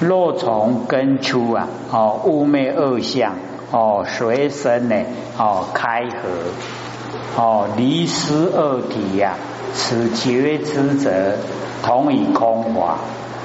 [0.00, 3.32] 若从根出啊，哦，寤寐二相，
[3.72, 4.94] 哦，随身呢，
[5.36, 9.34] 哦，开合，哦，离失二体呀，
[9.74, 11.36] 此觉知者
[11.82, 12.98] 同以空华，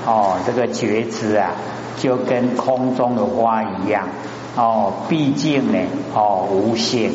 [0.05, 1.51] 哦，这个觉知啊，
[1.97, 4.07] 就跟空中的花一样，
[4.55, 5.79] 哦，毕竟呢，
[6.13, 7.09] 哦，无限，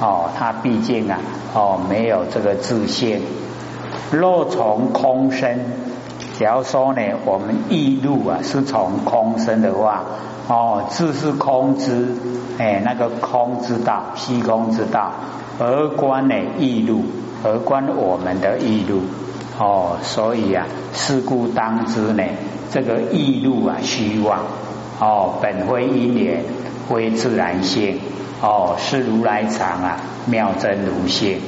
[0.00, 1.18] 哦，它毕竟啊，
[1.54, 3.20] 哦，没有这个自性。
[4.10, 5.58] 若从空生，
[6.38, 10.04] 假如说呢，我们意路啊是从空生的话，
[10.46, 12.14] 哦，自是空之，
[12.58, 15.10] 哎，那个空之道，虚空之道，
[15.58, 17.02] 而观呢意路，
[17.42, 19.00] 而观我们的意路，
[19.58, 22.22] 哦，所以啊，是故当知呢，
[22.70, 24.38] 这个意路啊虚妄，
[25.00, 26.44] 哦，本非因缘，
[26.88, 27.98] 非自然性，
[28.40, 29.96] 哦，是如来藏啊，
[30.26, 31.40] 妙真如性。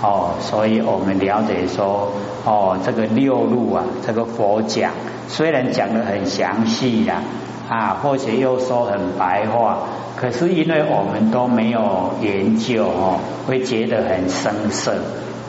[0.00, 2.12] 哦，所以我们了解说，
[2.44, 4.92] 哦，这个六路啊，这个佛讲
[5.26, 7.20] 虽然讲的很详细呀，
[7.68, 9.78] 啊，或者又说很白话，
[10.16, 13.18] 可是因为我们都没有研究哦，
[13.48, 14.94] 会觉得很生涩，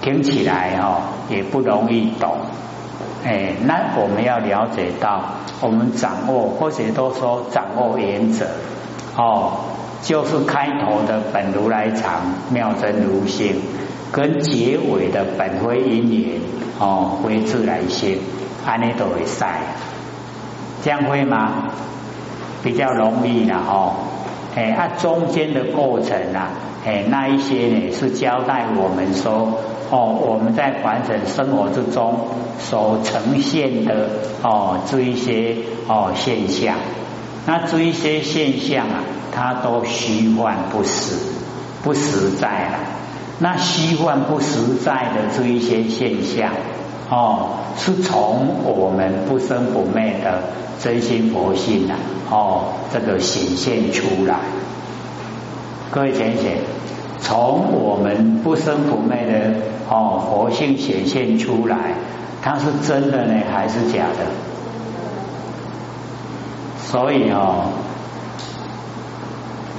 [0.01, 2.31] 听起来哦也不容易懂。
[3.23, 5.21] 哎，那我们要了解到，
[5.61, 8.47] 我们掌握或者都说掌握原则，
[9.15, 9.59] 哦，
[10.01, 13.61] 就是开头的本如来藏，妙真如性。
[14.11, 16.41] 跟结尾的本非因缘
[16.79, 18.19] 哦，非自然性，
[18.65, 19.61] 安尼都会晒，
[20.83, 21.69] 这样会吗？
[22.63, 23.93] 比较容易了哦，
[24.55, 26.49] 哎，它中间的过程啊，
[26.85, 32.27] 哎，那一些呢是交代我们说哦，我们在完整生活之中
[32.59, 34.09] 所呈现的
[34.41, 35.55] 哦，这一些
[35.87, 36.75] 哦现象，
[37.45, 41.15] 那这一些现象啊，它都虚幻不实，
[41.83, 42.79] 不实在了。
[43.41, 46.51] 那虚幻不实在的这一些现象，
[47.09, 50.43] 哦，是从我们不生不灭的
[50.81, 51.95] 真心佛性啊，
[52.29, 54.39] 哦，这个显现出来。
[55.89, 56.57] 各位浅浅，
[57.21, 59.55] 从我们不生不灭的
[59.89, 61.93] 哦佛性显现出来，
[62.41, 64.25] 它是真的呢还是假的？
[66.91, 67.69] 所以哦，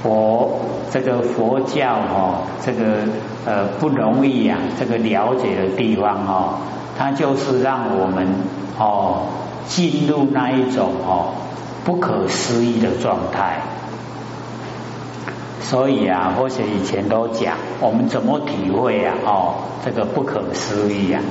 [0.01, 0.59] 佛
[0.91, 3.07] 这个佛教哦，这个。
[3.45, 6.55] 呃，不容易呀，这个了解的地方哦，
[6.97, 8.27] 它就是让我们
[8.77, 9.23] 哦
[9.67, 11.33] 进入那一种哦
[11.83, 13.61] 不可思议的状态。
[15.61, 19.15] 所以啊，或者以前都讲，我们怎么体会啊？
[19.25, 19.53] 哦，
[19.85, 21.21] 这个不可思议啊，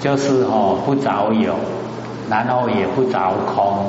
[0.00, 1.54] 就是哦不着有，
[2.30, 3.84] 然后也不着空，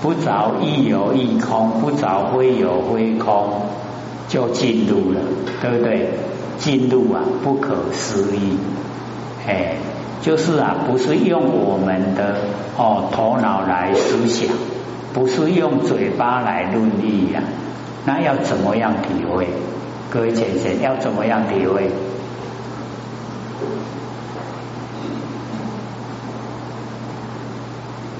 [0.00, 3.62] 不着亦有亦空，不着非有非空，
[4.28, 5.20] 就进入了，
[5.60, 6.08] 对不对？
[6.60, 8.58] 进入啊，不可思议，
[9.48, 9.76] 哎，
[10.20, 12.36] 就是啊，不是用我们的
[12.76, 14.54] 哦头脑来思想，
[15.14, 17.42] 不是用嘴巴来论议呀，
[18.04, 19.48] 那要怎么样体会？
[20.10, 21.90] 各位先生，要怎么样体会？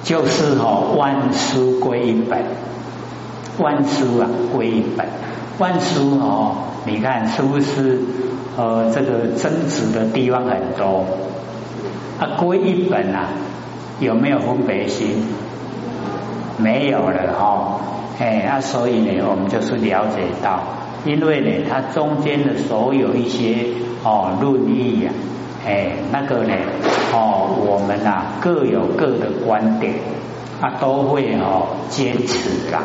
[0.02, 2.42] 就是哦，万书归一本，
[3.58, 5.06] 万书啊归一本，
[5.58, 6.54] 万书哦，
[6.86, 8.00] 你看是不是？
[8.56, 11.06] 呃，这个增值的地方很多，
[12.18, 13.28] 啊，归一本啊，
[14.00, 15.24] 有没有分别心？
[16.58, 17.80] 没有了哈，
[18.18, 20.60] 哎，那所以呢，我们就是了解到，
[21.06, 23.68] 因为呢，它中间的所有一些
[24.04, 25.12] 哦论议呀，
[25.64, 26.52] 哎，那个呢，
[27.14, 29.94] 哦，我们啊各有各的观点，
[30.60, 32.82] 啊，都会哦坚持啦，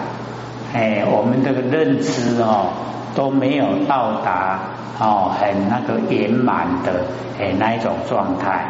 [0.76, 2.68] 哎，我们这个认知哦。
[3.16, 4.60] 都没有到达
[5.00, 7.06] 哦，很那个圆满的
[7.40, 8.66] 哎那一种状态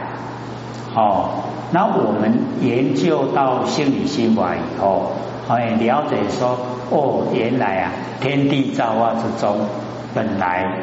[0.93, 1.29] 哦。
[1.71, 5.13] 那我们研究到心理心法以后，
[5.49, 6.59] 哎了解说
[6.91, 9.57] 哦，原来啊天地造化之中
[10.13, 10.77] 本来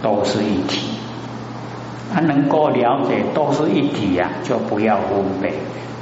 [0.00, 1.00] 都是一体，
[2.14, 5.52] 他能够了解都是一体呀，就不要分别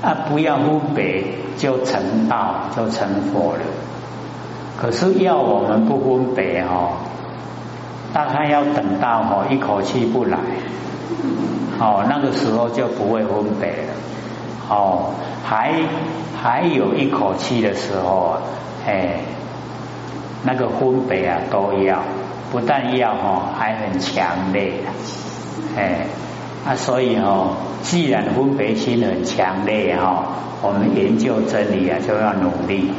[0.02, 1.24] 啊，不要分别
[1.56, 3.60] 就成道，就成佛了。
[4.76, 6.98] 可是要我们不分别哦，
[8.12, 10.38] 大概要等到哦一口气不来，
[11.80, 13.94] 哦那个时候就不会分别了，
[14.68, 15.14] 哦
[15.44, 15.72] 还
[16.40, 18.42] 还有一口气的时候啊，
[18.86, 19.20] 哎
[20.44, 21.98] 那个分别啊都要，
[22.52, 24.72] 不但要哦还很强烈，
[25.76, 26.06] 哎
[26.66, 30.26] 啊所以哦既然分别心很强烈哈，
[30.62, 32.90] 我们研究真理啊就要努力。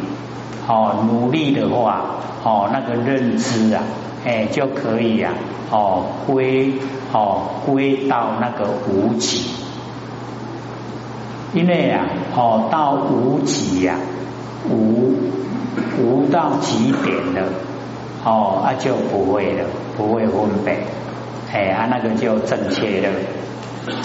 [0.67, 2.01] 哦，努力的话，
[2.43, 3.81] 哦，那个认知啊，
[4.25, 5.33] 哎，就可以啊，
[5.71, 6.73] 哦，归
[7.13, 9.49] 哦归到那个无极，
[11.53, 12.05] 因为啊，
[12.35, 13.95] 哦，到无极呀，
[14.69, 15.13] 无
[16.01, 17.49] 无到极点了，
[18.25, 19.65] 哦，啊就不会了，
[19.95, 20.35] 不会分
[20.65, 20.77] 别，
[21.53, 23.09] 哎啊那个就正确了，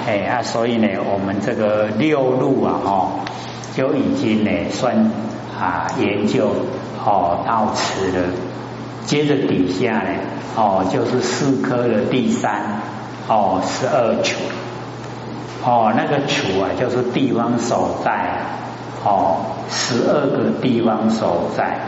[0.07, 3.09] 哎啊所以呢，我们这个六路啊，哦，
[3.75, 5.11] 就已经呢算
[5.59, 6.51] 啊研究
[7.05, 8.29] 哦到此了，
[9.05, 10.09] 接着底下呢，
[10.57, 12.81] 哦就是四科的第三，
[13.29, 14.37] 哦十二处，
[15.65, 18.41] 哦那个处啊就是地方所在，
[19.05, 21.79] 哦十二个地方所在。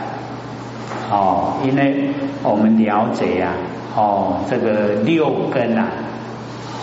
[1.11, 2.09] 哦，因为
[2.41, 3.53] 我们了解啊，
[3.95, 5.87] 哦，这个六根啊，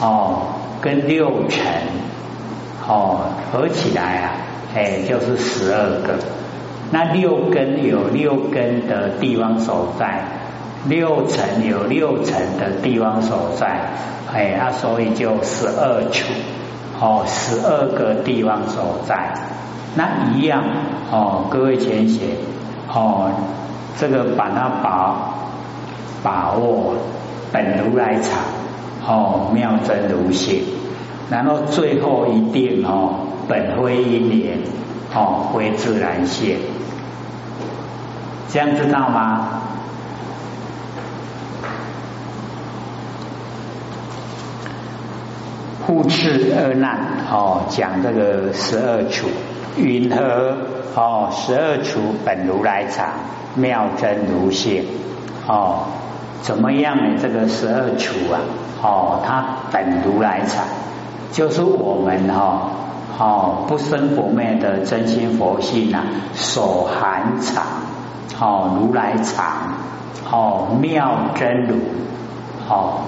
[0.01, 0.43] 哦，
[0.81, 1.65] 跟六尘，
[2.87, 4.31] 哦，合起来啊，
[4.77, 6.15] 哎，就是十二个。
[6.93, 10.23] 那六根有六根的地方所在，
[10.87, 13.81] 六尘有六尘的地方所在，
[14.33, 16.33] 哎，啊，所以就十二处，
[17.01, 19.35] 哦，十二个地方所在。
[19.97, 20.63] 那一样，
[21.11, 22.27] 哦，各位前写，
[22.89, 23.31] 哦。
[23.95, 25.35] 这个把它把
[26.23, 26.95] 把握
[27.53, 28.41] 本如来藏
[29.07, 30.63] 哦妙真如性，
[31.31, 34.57] 然后最后一定哦本非因缘
[35.15, 36.57] 哦非自然现，
[38.53, 39.49] 这样知道吗？
[45.87, 46.99] 护持二难
[47.31, 49.27] 哦讲这个十二处
[49.77, 50.57] 云何
[50.95, 53.07] 哦十二处本如来藏。
[53.55, 54.83] 妙真如性
[55.47, 55.81] 哦，
[56.41, 57.19] 怎么样呢？
[57.21, 58.41] 这个十二处啊，
[58.83, 60.65] 哦，它本如来藏，
[61.33, 62.71] 就是我们哈
[63.19, 66.03] 哦不生不灭的真心佛性啊，
[66.33, 67.63] 所含藏
[68.41, 69.47] 哦如来藏
[70.31, 71.77] 哦妙真如
[72.69, 73.01] 哦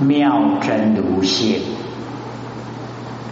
[0.00, 1.60] 妙真如性，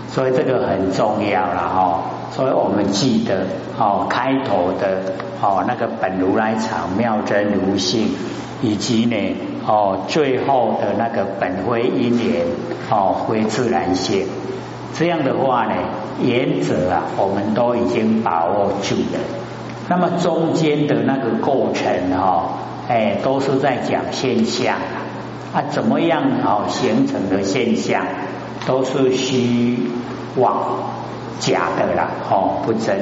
[0.09, 2.03] 所以这个很重要了哈。
[2.31, 3.47] 所以我们记得
[3.79, 5.13] 哦开头的。
[5.45, 8.11] 哦，那个本如来藏妙真如性，
[8.63, 9.37] 以及呢，
[9.67, 12.47] 哦，最后的那个本非因缘，
[12.89, 14.25] 哦，非自然性，
[14.95, 15.73] 这样的话呢，
[16.23, 19.42] 原则啊，我们都已经把握住了。
[19.89, 22.59] 那么中间的那个过程哈，
[22.89, 24.77] 哎，都是在讲现象
[25.53, 28.07] 啊，怎么样哦形成的现象，
[28.67, 29.79] 都是虚
[30.37, 30.63] 妄
[31.41, 32.99] 假的啦，哦，不真。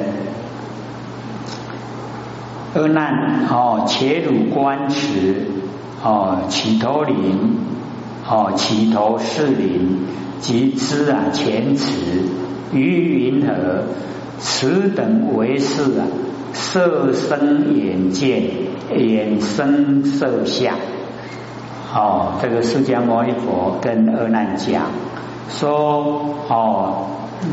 [2.74, 5.46] 二难哦，且汝观持
[6.02, 7.58] 哦，起头林
[8.28, 10.06] 哦，起头是林
[10.40, 12.22] 即知啊，前持
[12.72, 13.84] 于云何？
[14.38, 16.06] 此等为是啊，
[16.52, 18.42] 色生眼见，
[18.96, 20.74] 眼生色相。
[21.94, 24.82] 哦，这个释迦牟尼佛跟阿难讲
[25.48, 27.06] 说哦，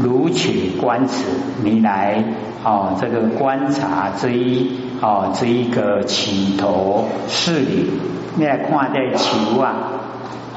[0.04, 1.24] 如取观持，
[1.64, 2.24] 你来
[2.64, 4.72] 哦，这个观察之一。
[5.00, 7.86] 哦，这一个起头是理，
[8.36, 9.76] 你来看这球啊，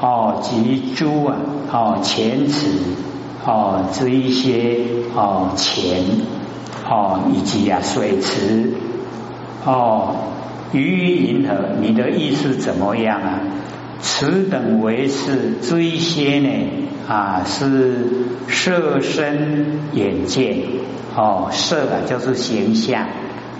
[0.01, 1.35] 哦，及珠啊，
[1.71, 2.71] 哦，钱池，
[3.45, 4.79] 哦，这一些
[5.13, 6.03] 哦钱，
[6.91, 8.73] 哦，以及啊水池，
[9.65, 10.13] 哦，
[10.73, 13.39] 鱼鱼银河，你的意思怎么样啊？
[14.01, 16.49] 此等为是，这一些呢？
[17.07, 18.07] 啊是
[18.49, 20.57] 色身眼见，
[21.15, 23.05] 哦，色啊就是形象。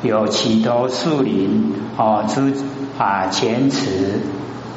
[0.03, 1.71] 有起头树林。
[1.95, 2.53] 哦，之
[2.97, 4.19] 啊前池。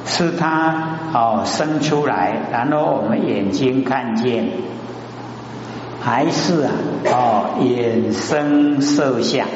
[0.07, 4.51] 是它哦生出来，然后我们眼睛看见，
[6.05, 6.73] 还是啊
[7.07, 9.47] 哦衍生色相，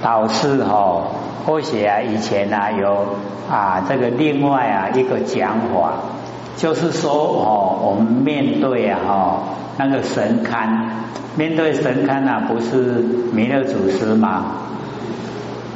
[0.00, 1.08] 导致哦
[1.44, 3.16] 或许啊以前啊有
[3.50, 5.94] 啊这个另外啊一个讲法，
[6.56, 9.42] 就是说哦我们面对啊哈。
[9.80, 10.88] 那个神龛，
[11.36, 13.00] 面对神龛啊，不是
[13.32, 14.44] 弥勒祖师吗？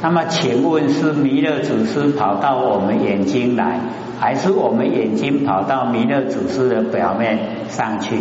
[0.03, 3.79] 那么请问是弥勒祖师跑到我们眼睛来，
[4.19, 8.17] 还是我们眼睛跑到弥勒祖师的表面上去？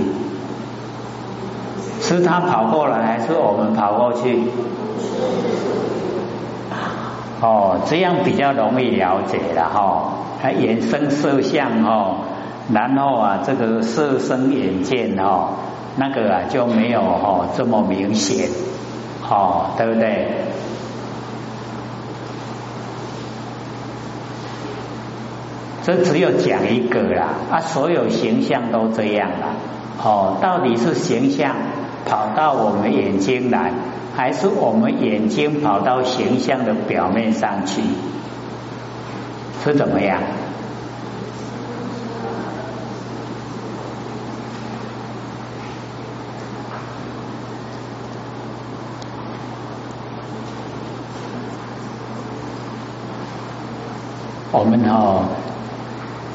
[2.01, 4.45] 是他跑过来，还是我们跑过去？
[7.41, 10.12] 哦，这样比较容易了解了哈。
[10.41, 12.19] 它衍生色相哦，
[12.73, 15.49] 然后啊，这个色生眼见哦。
[15.97, 18.49] 那个啊就没有哦这么明显，
[19.29, 20.29] 哦对不对？
[25.85, 27.29] 这只有讲一个啦。
[27.51, 29.55] 啊所有形象都这样了
[30.03, 31.57] 哦到底是形象
[32.07, 33.73] 跑到我们眼睛来
[34.17, 37.83] 还是我们眼睛跑到形象的表面上去？
[39.65, 40.19] 是怎么样？
[54.51, 55.25] 我们哦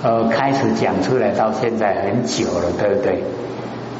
[0.04, 3.24] 呃，开始讲出来到现在很久了，对不对？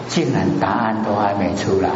[0.08, 1.90] 竟然答案都还没出来。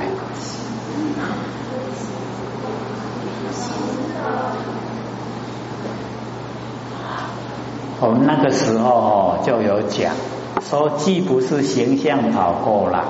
[8.00, 10.12] 我们那个时候哦就有讲，
[10.68, 13.04] 说既不是形象跑过来，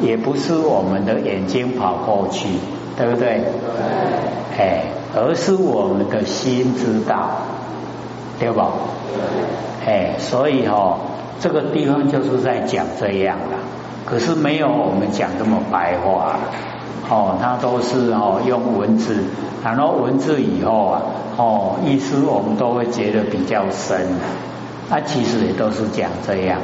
[0.00, 2.48] 也不是我们的眼睛跑过去，
[2.96, 3.44] 对不对？
[4.56, 4.58] 对。
[4.58, 4.84] 哎，
[5.14, 7.30] 而是我们的心知道，
[8.40, 8.62] 对不？
[9.86, 10.98] 哎，所以哦，
[11.40, 13.56] 这个地方就是在讲这样的，
[14.04, 16.36] 可是没有我们讲这么白话。
[17.10, 19.24] 哦，它都是哦用文字，
[19.62, 21.02] 然后文字以后啊，
[21.36, 24.06] 哦意思我们都会觉得比较深。
[24.88, 26.60] 它其实也都是讲这样，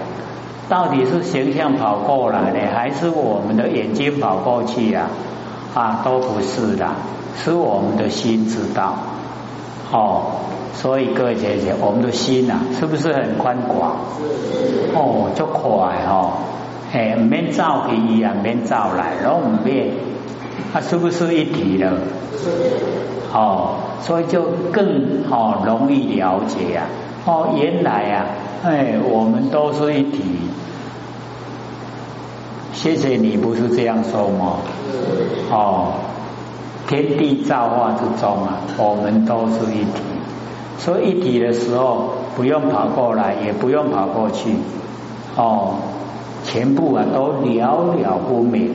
[0.69, 5.09] 到底是形象跑过来呢，还是我们的眼睛跑过去呀？
[5.75, 6.89] 啊，都不是的，
[7.37, 8.95] 是我们的心知道。
[9.93, 10.23] 哦，
[10.75, 13.97] 所以各位姐姐，我们的心呐，是不是很宽广？
[14.95, 15.63] 哦，就快
[16.07, 16.33] 哦，
[16.93, 19.91] 哎，免造去啊，免造来，然后我们变。
[20.73, 21.93] 它是不是一体了？
[23.33, 26.83] 哦，所以就更哦容易了解呀。
[27.25, 28.27] 哦，原来啊，
[28.65, 30.23] 哎，我们都是一体。
[32.73, 34.59] 谢谢你不是这样说吗？
[35.51, 35.93] 哦，
[36.87, 40.08] 天地造化之中啊，我们都是一体。
[40.79, 44.55] 所以一体的时候，不用跑过来，也不用跑过去，
[45.37, 45.75] 哦，
[46.45, 48.75] 全部啊都了了不明。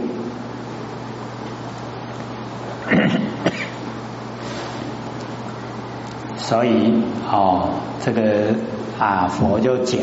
[6.38, 7.70] 所以哦，
[8.02, 8.54] 这个
[9.00, 10.02] 啊佛就讲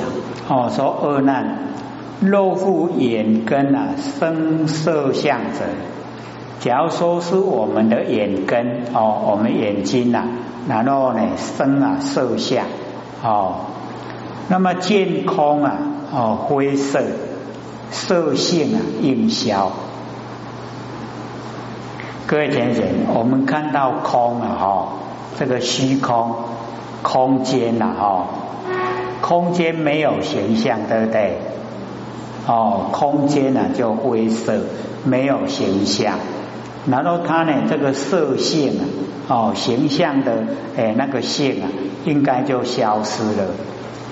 [0.48, 1.58] 哦说恶难
[2.20, 5.66] 肉腹眼根啊生色相者，
[6.60, 10.24] 假如说是我们的眼根哦，我们眼睛呐，
[10.70, 12.64] 然后呢生啊色相
[13.24, 13.56] 哦，
[14.48, 15.76] 那么见空啊
[16.12, 17.02] 哦灰色
[17.90, 19.72] 色性啊应消。
[22.26, 24.88] 各位先生，我们看到空啊，哈，
[25.36, 26.36] 这个虚空
[27.02, 28.26] 空间呐，哈，
[29.20, 31.38] 空间没有形象，对不对？
[32.46, 34.60] 哦，空间呢就灰色，
[35.04, 36.14] 没有形象。
[36.88, 38.84] 然后它呢，这个色性啊，
[39.28, 40.44] 哦，形象的
[40.76, 41.68] 哎那个性啊，
[42.04, 43.48] 应该就消失了。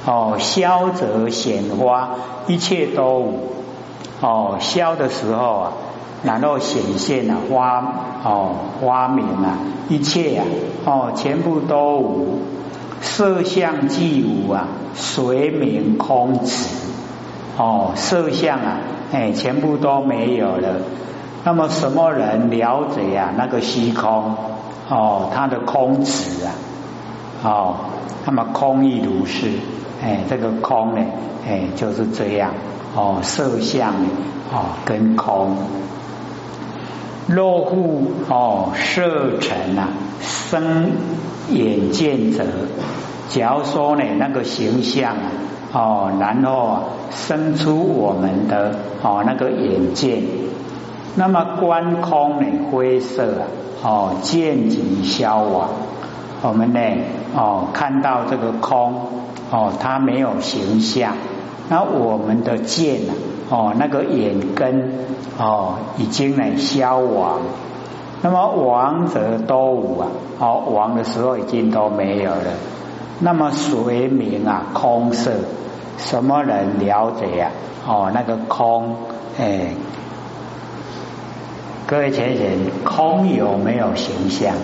[0.07, 2.11] 哦，消则显花，
[2.47, 3.53] 一切都无。
[4.21, 5.73] 哦，消的时候啊。
[6.25, 7.79] 然后显现啊花
[8.25, 9.57] 哦花明啊
[9.89, 10.45] 一切啊
[10.85, 12.41] 哦全部都无
[13.01, 16.67] 色相即无啊随名空寂
[17.57, 18.81] 哦色相啊
[19.13, 20.81] 哎全部都没有了。
[21.45, 24.35] 那么什么人了解啊那个虚空
[24.89, 26.53] 哦它的空寂啊
[27.43, 27.77] 哦
[28.27, 29.49] 那么空亦如是
[30.03, 31.05] 哎这个空呢
[31.47, 32.53] 哎就是这样
[32.95, 33.95] 哦色相
[34.53, 35.57] 哦跟空。
[37.31, 39.89] 落户哦，色尘啊，
[40.23, 40.93] 生
[41.51, 42.43] 眼见者。
[43.29, 45.29] 假如说呢，那个形象啊，
[45.75, 50.23] 哦，然后啊，生出我们的哦那个眼见，
[51.19, 53.43] 那么观空呢，灰色啊，
[53.83, 55.69] 哦，见即消亡。
[56.43, 56.79] 我们呢，
[57.35, 58.95] 哦，看到这个空，
[59.51, 61.15] 哦，它没有形象，
[61.69, 63.13] 那我们的见啊。
[63.51, 64.93] 哦，那个眼根
[65.39, 67.41] 哦，已经呢消亡，
[68.23, 70.07] 那么亡则多无啊，
[70.39, 72.53] 哦亡的时候已经都没有了。
[73.19, 75.33] 那么随名啊空色，
[75.97, 77.51] 什么人了解呀？
[77.89, 78.95] 哦，那个空，
[79.41, 79.75] 哎，
[81.91, 84.55] 各位前人，空有没有形象？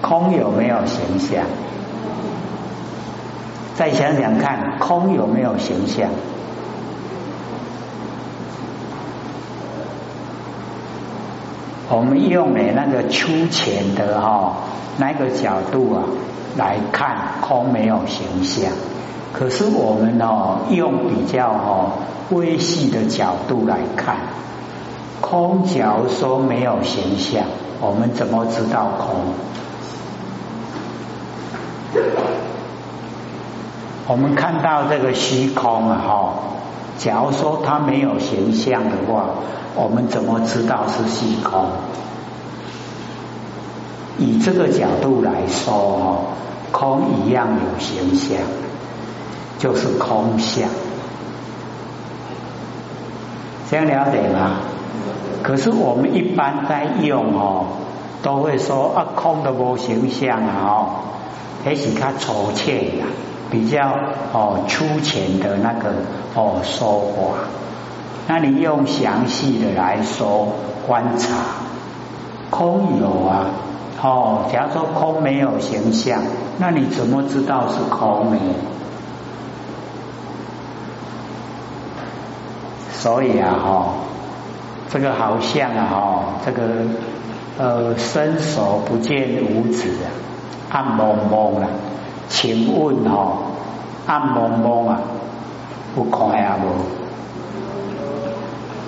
[0.00, 1.44] 空有没有形象？
[3.74, 6.08] 再想想看，空有没有形象？
[11.88, 14.58] 我们用的那个粗浅的哈
[14.96, 16.04] 那个角度啊
[16.56, 18.70] 来看，空没有形象。
[19.32, 21.92] 可是我们哦用比较哦
[22.30, 24.16] 微细的角度来看，
[25.20, 27.44] 空假如说没有形象，
[27.80, 29.14] 我们怎么知道空？
[34.08, 36.34] 我们看到这个虚空啊，哈，
[36.96, 39.24] 假如说它没有形象的话，
[39.74, 41.66] 我们怎么知道是虚空？
[44.18, 46.16] 以这个角度来说，哈，
[46.70, 48.38] 空一样有形象，
[49.66, 50.68] 就是空相。
[53.68, 54.60] 这样了解吗？
[55.42, 57.66] 可是我们一般在用哦，
[58.22, 60.86] 都会说啊，空的无形象啊，哦。
[61.64, 63.06] 还是较粗浅呀，
[63.50, 63.90] 比较
[64.32, 65.94] 哦粗浅的那个
[66.36, 67.38] 哦说法。
[68.28, 70.46] 那你用详细的来说
[70.86, 71.34] 观察，
[72.50, 73.46] 空有啊，
[74.00, 76.22] 哦，假如说空没有形象，
[76.58, 78.38] 那你怎么知道是空呢？
[83.06, 83.86] 所以啊，哈，
[84.90, 86.62] 这个好像啊，哈，这个
[87.56, 90.10] 呃，伸手不见五指啊，
[90.72, 91.68] 暗蒙蒙啊，
[92.28, 93.34] 请问哈，
[94.08, 94.98] 暗蒙蒙啊，
[95.94, 96.56] 不快啊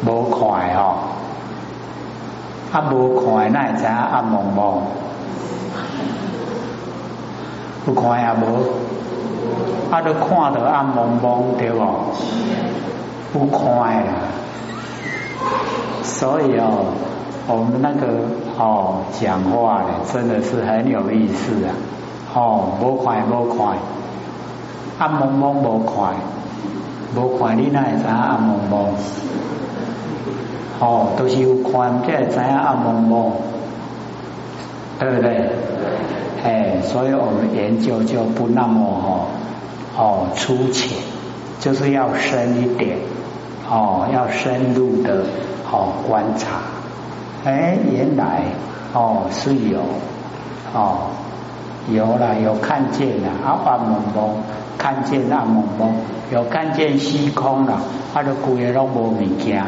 [0.04, 0.96] 无，无快哦，
[2.72, 4.82] 啊无快，那会知暗蒙蒙，
[7.86, 8.66] 不快啊无，
[9.94, 11.78] 啊都看到暗蒙蒙对不？
[13.32, 14.12] 不快了！
[16.02, 16.86] 所以哦，
[17.46, 18.06] 我们那个
[18.58, 21.70] 哦讲话呢，真的是很有意思啊！
[22.34, 23.76] 哦，不快不快，
[24.98, 26.14] 暗蒙蒙不快，
[27.14, 28.88] 不快你那会知暗蒙蒙？
[30.80, 33.32] 哦，都是有快才会知暗蒙蒙，
[34.98, 35.50] 对不对？
[36.44, 39.26] 哎，所以我们研究就不那么哦
[39.96, 40.96] 哦粗浅，
[41.60, 42.96] 就是要深一点。
[43.70, 45.26] 哦，要深入的
[45.70, 46.60] 哦观察，
[47.44, 48.44] 哎，原来
[48.94, 49.80] 哦是有
[50.72, 51.10] 哦
[51.90, 54.42] 有了有看见了阿爸蒙蒙
[54.78, 55.94] 看见阿蒙蒙
[56.32, 57.78] 有看见虚空了，
[58.14, 59.62] 他的古也拢无物件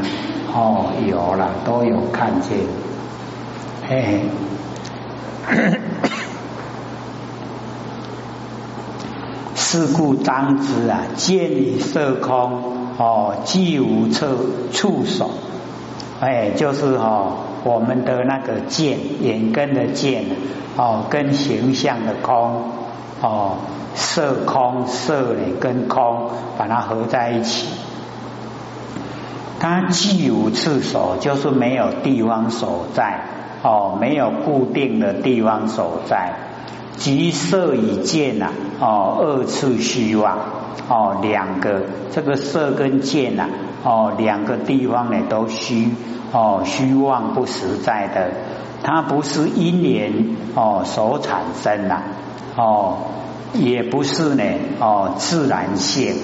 [0.55, 2.57] 哦有了都有看见，
[3.87, 4.23] 嘿。
[9.71, 12.81] 是故当知啊，见以色空。
[12.99, 14.27] 哦，既无处
[14.73, 15.31] 触手，
[16.21, 20.25] 哎，就是哦，我们的那个见，眼根的见，
[20.77, 22.63] 哦，跟形象的空，
[23.23, 23.59] 哦，
[23.95, 27.69] 色空色呢跟空，把它合在一起。
[29.61, 33.21] 它既无处所，就是没有地方所在，
[33.63, 36.50] 哦，没有固定的地方所在。
[37.01, 40.37] 即色与见呐，哦，二次虚妄，
[40.87, 41.81] 哦，两个
[42.13, 43.49] 这个色跟见呐，
[43.83, 45.89] 哦，两个地方呢都虚，
[46.31, 48.33] 哦，虚妄不实在的，
[48.83, 52.03] 它不是因缘哦所产生呐，
[52.55, 52.99] 哦，
[53.55, 54.45] 也不是呢，
[54.79, 56.15] 哦，自然现，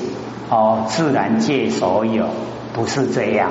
[0.50, 2.26] 哦，自然界所有，
[2.74, 3.50] 不是这样，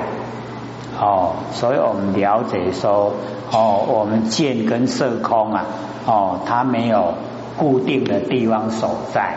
[1.00, 3.14] 哦，所以我们了解说，
[3.52, 5.64] 哦，我们见跟色空啊。
[6.06, 7.14] 哦，它没有
[7.56, 9.34] 固定的地方所在，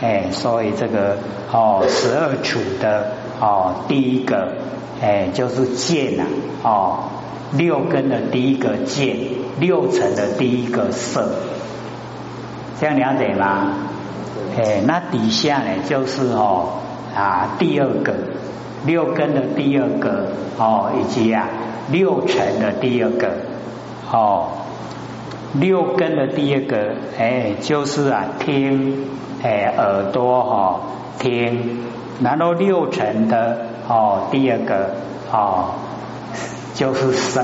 [0.00, 1.16] 哎，所以这个
[1.52, 4.54] 哦，十二处的哦，第一个
[5.00, 6.24] 哎就是见呐，
[6.64, 6.98] 哦，
[7.52, 9.16] 六根的第一个见，
[9.60, 11.36] 六层的第一个色，
[12.80, 13.74] 这样了解吗？
[14.56, 16.80] 哎，那底下呢就是哦
[17.14, 18.12] 啊第二个
[18.84, 21.48] 六根的第二个哦，以及啊
[21.90, 23.28] 六层的第二个
[24.10, 24.48] 哦。
[25.54, 29.06] 六根的第二个，哎，就是啊，听，
[29.42, 30.80] 哎，耳朵哈，
[31.18, 31.78] 听，
[32.20, 33.56] 然后六层的
[33.88, 34.90] 哦，第二个
[35.32, 35.70] 哦，
[36.74, 37.42] 就是声，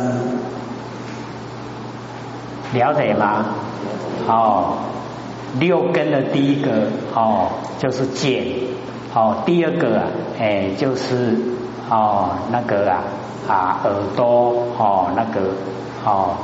[2.74, 3.46] 了解吗？
[4.28, 4.74] 哦，
[5.58, 8.44] 六根的第一个哦，就是见，
[9.14, 10.04] 哦，第二个啊，
[10.38, 11.38] 哎，就是
[11.88, 13.02] 哦，那个啊
[13.48, 15.40] 啊，耳朵哦，那个
[16.04, 16.36] 哦。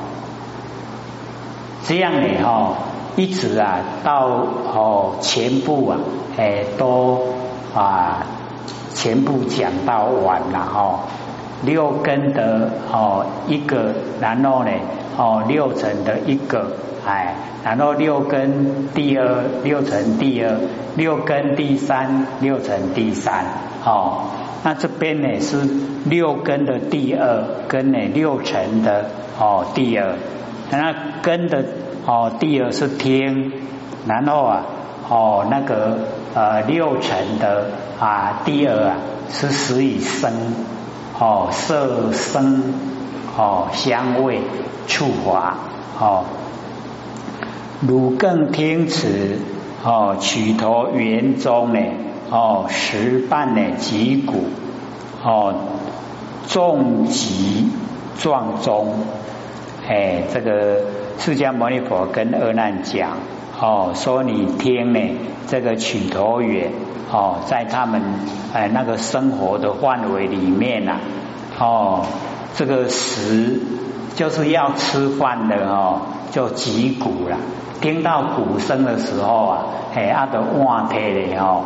[1.83, 2.75] 这样呢，哈，
[3.17, 5.99] 一直啊到哦全部啊，
[6.37, 7.21] 哎都
[7.75, 8.27] 啊
[8.95, 11.01] 全部讲到完了哈。
[11.63, 14.71] 六根的哦一个，然后呢
[15.17, 16.73] 哦六层的一个，
[17.07, 17.35] 哎，
[17.65, 20.57] 然后六根第二，六层第二，
[20.97, 23.45] 六根第三，六层第三，
[23.85, 24.25] 哦，
[24.63, 25.59] 那这边呢是
[26.05, 29.07] 六根的第二，根呢六层的
[29.39, 30.15] 哦第二。
[30.71, 31.65] 那根的
[32.07, 33.53] 哦，第二是听，
[34.07, 34.63] 然后啊
[35.09, 35.99] 哦那个
[36.35, 38.97] 呃六层的啊第二啊
[39.31, 40.33] 是十以生
[41.19, 42.73] 哦色声
[43.37, 44.41] 哦香味
[44.87, 45.57] 触法
[45.99, 46.25] 哦，
[47.81, 49.39] 汝更听此
[49.83, 51.81] 哦取头圆中呢
[52.31, 54.45] 哦十半的脊骨
[55.25, 55.55] 哦
[56.49, 57.69] 重疾
[58.19, 58.95] 撞钟。
[59.89, 60.77] 哎，这个
[61.19, 63.17] 释迦牟尼佛跟阿难讲
[63.61, 65.01] 哦，说你听呢，
[65.49, 66.71] 这个曲头缘
[67.11, 68.01] 哦，在他们
[68.55, 70.99] 哎那个生活的范围里面呐，
[71.59, 72.07] 哦，
[72.55, 73.61] 这个十
[74.15, 77.37] 就是要吃饭的哦，就脊骨了。
[77.81, 79.59] 听到鼓声的时候啊，
[79.95, 81.63] 哎，阿的碗贴的哦，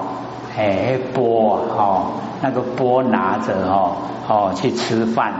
[0.56, 2.06] 哎，钵哦，
[2.40, 3.96] 那个钵拿着哦，
[4.28, 5.32] 哦，去吃饭。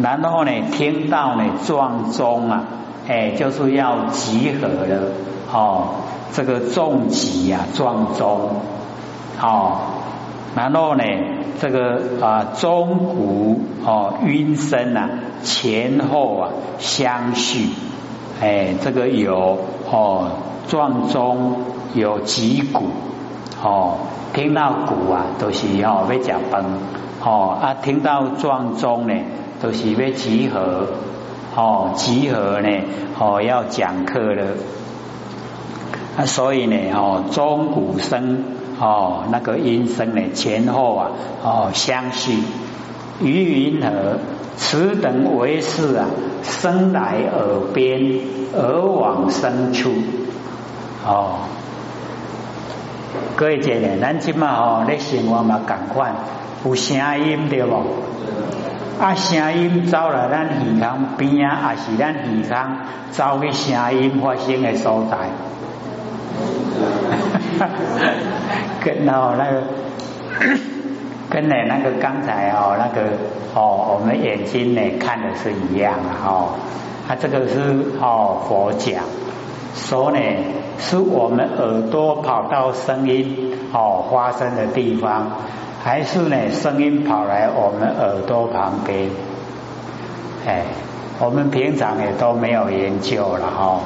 [0.00, 2.64] 然后呢，听到呢撞钟啊，
[3.08, 5.08] 哎，就是要集合了
[5.52, 5.88] 哦，
[6.32, 8.60] 这个重集啊，撞钟
[9.40, 9.78] 哦，
[10.54, 11.02] 然后呢，
[11.58, 15.08] 这个啊钟鼓哦，晕声啊，
[15.42, 17.70] 前后啊相续，
[18.40, 19.58] 哎，这个有
[19.90, 20.30] 哦
[20.68, 21.54] 撞钟，
[21.94, 22.84] 有击鼓
[23.62, 23.98] 哦，
[24.32, 26.64] 听到鼓啊，都是哦要讲崩
[27.24, 29.14] 哦啊，听到撞钟呢。
[29.60, 30.86] 都是要集合
[31.56, 32.68] 哦，集合呢
[33.18, 34.44] 哦，要讲课了
[36.16, 38.44] 啊，所以呢哦，钟鼓声
[38.78, 41.10] 哦，那个音声呢前后啊
[41.42, 42.38] 哦相续，
[43.20, 44.20] 余云何？
[44.58, 46.06] 此等为是啊，
[46.42, 48.20] 生来耳边，
[48.54, 49.92] 耳往生处
[51.06, 51.38] 哦。
[53.36, 56.12] 各位姐妹，咱今嘛哦，你生活嘛赶快
[56.64, 57.76] 有声音对不？
[59.00, 62.78] 啊，声音走了，咱耳腔边啊，也是咱耳腔
[63.12, 65.16] 走去声音发生的所在。
[68.84, 69.62] 跟哦那个，
[71.30, 73.08] 跟呢那个刚才哦那个
[73.54, 76.48] 哦，我们眼睛呢看的是一样啊哦，
[77.08, 77.58] 啊这个是
[78.00, 79.02] 哦佛讲。
[79.74, 80.18] 说呢，
[80.78, 85.30] 是我们耳朵跑到声音哦发生的地方。
[85.80, 89.08] 还是呢，声音跑来我们耳朵旁边，
[90.44, 90.64] 哎，
[91.20, 93.80] 我们平常也都没有研究了哈，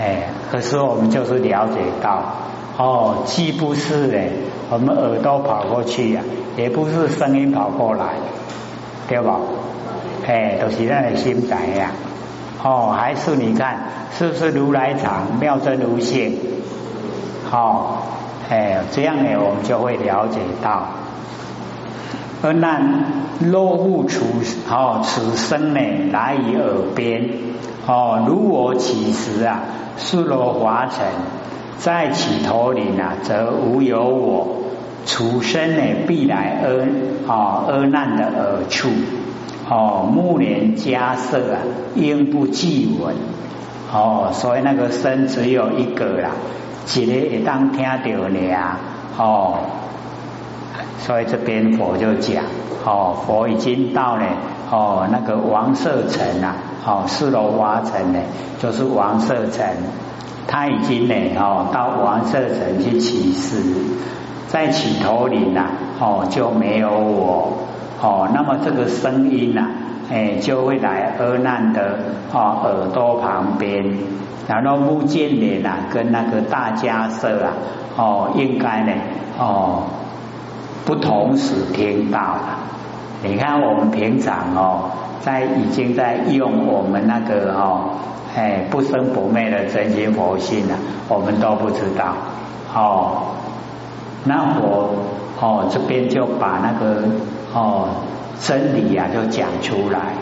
[0.00, 2.22] 哎，可是我们就是了解到，
[2.78, 4.18] 哦，既不是呢，
[4.70, 6.22] 我们耳朵跑过去呀，
[6.56, 8.14] 也不是声音跑过来，
[9.08, 9.38] 对吧？
[10.26, 11.90] 哎，都是那的心在呀，
[12.62, 16.38] 哦，还是你看，是不是如来藏妙真如性？
[17.50, 18.06] 好，
[18.48, 20.86] 哎，这样呢，我们就会了解到。
[22.44, 23.04] 而难
[23.40, 24.24] 落户处
[24.68, 25.80] 哦，此声呢
[26.10, 27.28] 来于耳边
[27.86, 29.60] 哦，如我起时啊，
[29.96, 31.06] 是罗华尘，
[31.82, 34.62] 在起头领啊，则无有我。
[35.04, 36.68] 出生呢，必来阿
[37.26, 38.88] 哦阿难的耳处
[39.68, 41.58] 哦，目连加色啊，
[41.96, 43.16] 应不记闻
[43.92, 46.30] 哦，所以那个声只有一个啦，
[46.94, 48.78] 一个也当听到了
[49.18, 49.58] 哦。
[51.00, 52.44] 所以这边佛就讲，
[52.84, 54.24] 哦，佛已经到了，
[54.70, 56.54] 哦，那个王舍城啊，
[56.86, 58.20] 哦，四罗瓦城呢，
[58.60, 59.66] 就是王舍城，
[60.46, 63.62] 他已经呢，哦，到王舍城去起誓，
[64.48, 65.66] 在起头领呐，
[66.00, 67.52] 哦，就没有我，
[68.00, 69.66] 哦，那么这个声音呐，
[70.10, 71.98] 哎，就会来阿难的，
[72.32, 73.84] 哦，耳朵旁边，
[74.48, 77.52] 然后目犍连呐，跟那个大家舍啊，
[77.96, 78.92] 哦，应该呢，
[79.38, 79.84] 哦。
[80.84, 82.58] 不同时听到了，
[83.22, 87.90] 你看我们平常哦，在已经在用我们那个哦，
[88.34, 92.14] 哎不生不灭的真心佛性啊，我们都不知道
[92.74, 93.22] 哦。
[94.24, 94.94] 那我
[95.40, 97.02] 哦这边就把那个
[97.52, 97.88] 哦
[98.40, 100.14] 真理啊就讲出来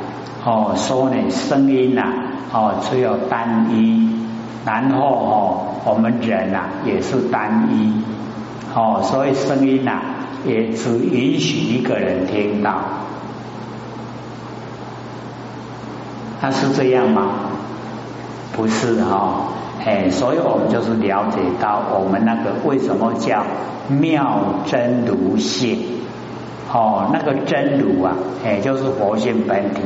[0.44, 2.02] 哦，说呢声音呐
[2.52, 4.08] 哦只有单一，
[4.64, 8.02] 然后哦我们人呐也是单一
[8.74, 10.00] 哦，所以声音呐。
[10.42, 12.80] 也只允许一个人听到，
[16.40, 17.28] 他是这样吗？
[18.52, 19.48] 不是哈，
[19.84, 23.44] 哎，所以我们就是了解到我们那个为什么叫
[23.88, 25.78] 妙真如性
[26.72, 29.82] 哦，那个真如啊，哎，就是佛性本体。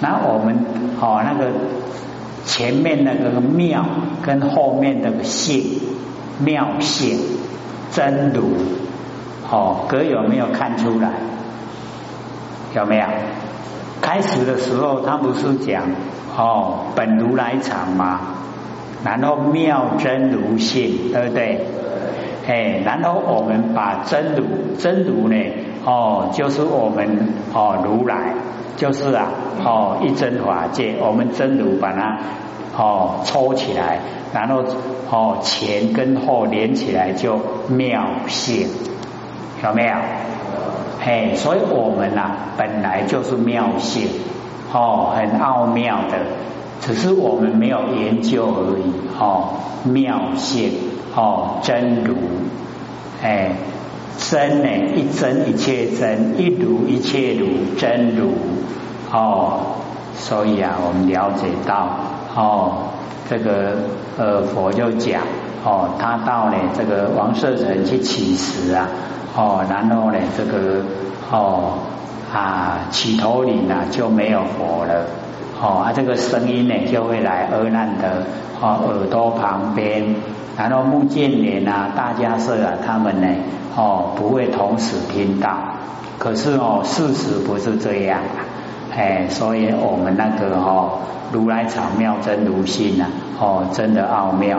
[0.00, 0.56] 那我们
[1.00, 1.50] 哦，那个
[2.44, 3.84] 前面那个妙
[4.24, 5.80] 跟后面那个性
[6.38, 7.18] 妙性
[7.90, 8.50] 真如。
[9.50, 11.10] 哦，哥有没有看出来？
[12.74, 13.06] 有没有？
[14.02, 15.84] 开始的时候他不是讲
[16.36, 18.20] 哦本如来藏吗？
[19.04, 21.64] 然后妙真如性，对不对？
[22.48, 24.44] 哎，然后我们把真如
[24.78, 25.36] 真如呢，
[25.84, 28.34] 哦，就是我们哦如来，
[28.76, 29.26] 就是啊
[29.64, 32.18] 哦一真法界，我们真如把它
[32.76, 33.98] 哦抽起来，
[34.32, 34.64] 然后
[35.10, 38.68] 哦前跟后连起来就妙性。
[39.64, 39.94] 有没有？
[41.00, 44.08] 嘿，所以我们呐本来就是妙性
[44.76, 46.18] 哦，很奥妙的，
[46.82, 49.54] 只是我们没有研究而已哦。
[49.84, 50.70] 妙性
[51.14, 52.14] 哦，真如
[53.22, 53.52] 哎，
[54.18, 57.46] 真呢一真一切真，一如一切如
[57.78, 58.32] 真如
[59.10, 59.60] 哦，
[60.14, 61.88] 所以啊，我们了解到
[62.34, 62.72] 哦，
[63.30, 63.76] 这个
[64.18, 65.22] 呃佛就讲
[65.64, 68.88] 哦，他到呢这个王舍城去乞食啊，
[69.34, 70.82] 哦，然后呢这个
[71.30, 71.78] 哦
[72.32, 75.06] 啊起头岭啊就没有佛了，
[75.60, 78.24] 哦啊这个声音呢就会来阿难的
[78.60, 80.14] 哦耳朵旁边，
[80.56, 83.28] 然后目犍连啊大家舍啊他们呢
[83.76, 85.56] 哦不会同时听到，
[86.18, 88.20] 可是哦事实不是这样。
[88.96, 94.58] 哎，所以我们那个哦，如来藏妙真如性啊，哦，真的奥妙。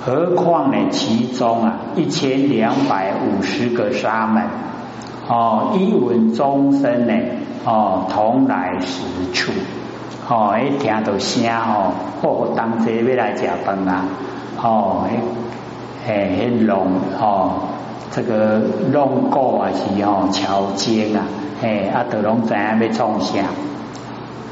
[0.00, 4.44] 何况呢，其中啊，一千两百五十个沙门，
[5.28, 7.12] 哦，一闻众生呢，
[7.64, 9.02] 哦，同来十
[9.34, 9.52] 处，
[10.26, 14.04] 哦，一听到声哦，哦，当这要来食饭啊，
[14.62, 15.04] 哦，
[16.06, 16.86] 哎，很龙
[17.20, 17.52] 哦，
[18.10, 21.24] 这个龙骨啊是哦，敲肩啊。
[21.60, 23.42] 哎，阿德龙怎样被冲下？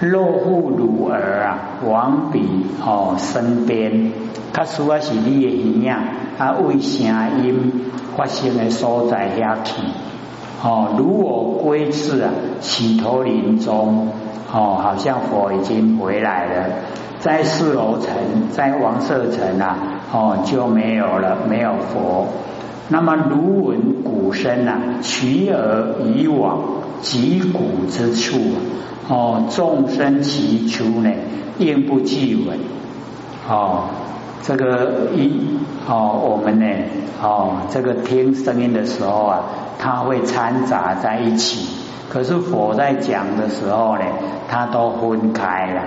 [0.00, 4.12] 落户乳儿啊，往彼哦身边，
[4.52, 6.00] 他说是你的形象，
[6.36, 7.06] 啊为声
[7.42, 7.72] 音
[8.14, 9.80] 发生的所在遐去
[10.62, 10.94] 哦。
[10.96, 14.08] 如我归次啊，起头林中
[14.52, 16.64] 哦，好像佛已经回来了，
[17.20, 18.14] 在四楼城，
[18.50, 19.76] 在王舍城啊，
[20.12, 22.26] 哦就没有了，没有佛。
[22.88, 26.58] 那么如闻鼓声啊，取而以往。
[27.02, 28.38] 击鼓之处，
[29.06, 31.10] 哦，众生祈求呢，
[31.58, 32.58] 应不具闻。
[33.46, 33.84] 哦，
[34.42, 35.30] 这个一
[35.86, 36.66] 哦，我们呢，
[37.22, 39.42] 哦，这个听声音的时候啊，
[39.78, 41.68] 它会掺杂在一起。
[42.08, 44.04] 可是佛在讲的时候呢，
[44.48, 45.82] 它都分开了。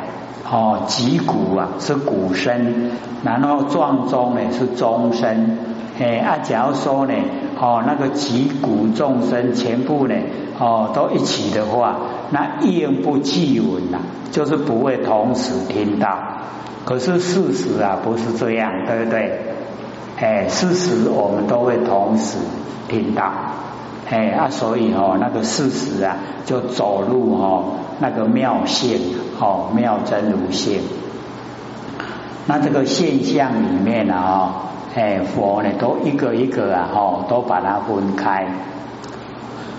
[0.52, 2.91] 哦，击鼓啊是鼓声，
[3.23, 5.58] 然后撞钟呢是钟声。
[5.99, 7.13] 哎，啊，假如说呢，
[7.60, 10.15] 哦，那个击鼓众生全部呢。
[10.60, 11.95] 哦，都一起的话，
[12.32, 13.99] 那应不记闻呐，
[14.30, 16.17] 就是不会同时听到。
[16.84, 19.39] 可是事实啊，不是这样，对不对？
[20.19, 22.38] 哎，事实我们都会同时
[22.89, 23.32] 听到。
[24.10, 29.00] 哎啊，所以哦，那个事实啊，就走入哦那个妙性
[29.39, 30.82] 哦妙真如性。
[32.48, 34.56] 那这个现象里面呢啊，
[34.95, 38.48] 哎佛呢都一个一个啊，哦都把它分开。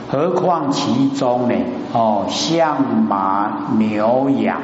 [0.09, 1.55] 何况其中呢？
[1.93, 4.61] 哦，象马牛羊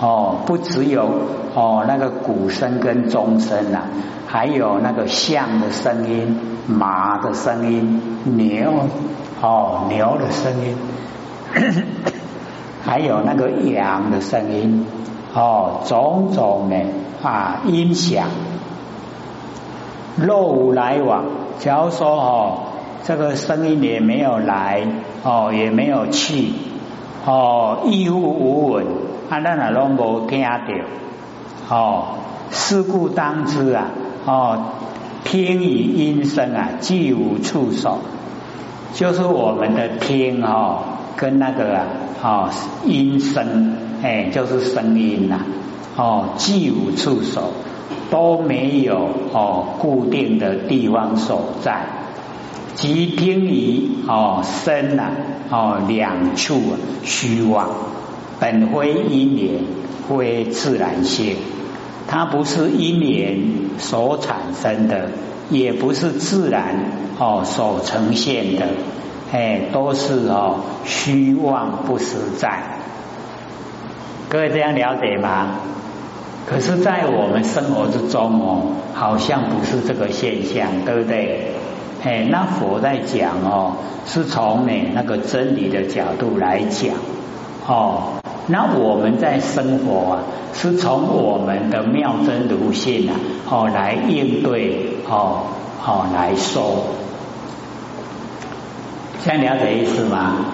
[0.00, 1.10] 哦，不只有
[1.54, 3.80] 哦那个鼓声跟钟声呐，
[4.26, 8.00] 还有那个象的声音、马的声音、
[8.36, 8.70] 牛
[9.40, 10.76] 哦牛的声音，
[12.84, 14.86] 还有那个羊的声音
[15.34, 16.76] 哦，种种的
[17.26, 18.28] 啊音响，
[20.16, 21.24] 若无来往，
[21.58, 22.58] 假如说哦。
[23.04, 24.82] 这个声音也没有来
[25.22, 26.52] 哦，也没有去
[27.24, 28.84] 哦，亦无无闻，
[29.30, 30.58] 啊，那那拢无听到
[31.70, 32.04] 哦。
[32.50, 33.86] 事故当知啊，
[34.26, 34.58] 哦，
[35.30, 37.98] 听与音声啊，既无触手，
[38.94, 40.78] 就是我们的听哦，
[41.18, 41.84] 跟那个啊
[42.22, 42.50] 哦
[42.86, 45.40] 音声，哎，就是声音呐，
[45.98, 47.52] 哦，既无触手，
[48.10, 51.84] 都没有哦固定的地方所在。
[52.74, 55.10] 即听于哦身呐
[55.50, 56.72] 哦两处啊
[57.04, 57.68] 虚妄，
[58.40, 59.60] 本非因缘，
[60.08, 61.36] 非自然性。
[62.08, 63.38] 它不是因缘
[63.78, 65.10] 所产生的，
[65.50, 66.74] 也不是自然
[67.18, 68.66] 哦所呈现的，
[69.30, 72.62] 哎，都是哦虚妄不实在。
[74.30, 75.60] 各位这样了解吗？
[76.46, 81.52] 可是，在我们生活之中哦，好像不是这个现象，对不对？
[82.02, 86.94] 哎，那佛在讲哦，是从呢那个真理的角度来讲
[87.66, 88.14] 哦。
[88.48, 90.22] 那我们在生活啊，
[90.54, 93.14] 是从我们的妙真如性啊
[93.48, 95.44] 哦来应对哦
[95.84, 96.84] 哦来说，
[99.24, 100.46] 这样了解意思吗？